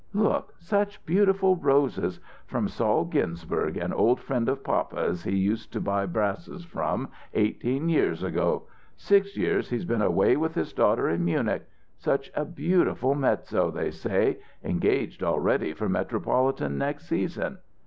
"Look 0.15 0.55
such 0.57 1.05
beautiful 1.05 1.55
roses! 1.57 2.19
From 2.47 2.67
Sol 2.67 3.05
Ginsberg, 3.05 3.77
an 3.77 3.93
old 3.93 4.19
friend 4.19 4.49
of 4.49 4.63
papa's 4.63 5.23
he 5.23 5.35
used 5.35 5.71
to 5.73 5.79
buy 5.79 6.07
brasses 6.07 6.65
from 6.65 7.09
eighteen 7.35 7.87
years 7.87 8.23
ago. 8.23 8.63
Six 8.97 9.37
years 9.37 9.69
he's 9.69 9.85
been 9.85 10.01
away 10.01 10.35
with 10.37 10.55
his 10.55 10.73
daughter 10.73 11.07
in 11.07 11.23
Munich. 11.23 11.67
Such 11.99 12.31
a 12.35 12.45
beautiful 12.45 13.13
mezzo, 13.13 13.69
they 13.69 13.91
say, 13.91 14.39
engaged 14.63 15.21
already 15.21 15.71
for 15.71 15.87
Metropolitan 15.87 16.79
next 16.79 17.05
season." 17.05 17.59